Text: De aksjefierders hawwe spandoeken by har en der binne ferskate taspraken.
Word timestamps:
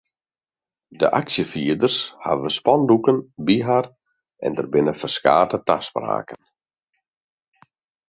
De 1.01 1.07
aksjefierders 1.19 1.97
hawwe 2.25 2.49
spandoeken 2.57 3.17
by 3.45 3.55
har 3.67 3.85
en 4.45 4.53
der 4.57 4.67
binne 4.73 4.93
ferskate 5.01 5.57
taspraken. 5.69 6.39